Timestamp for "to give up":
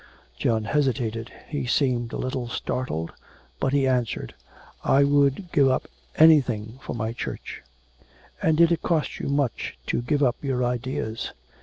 9.85-10.37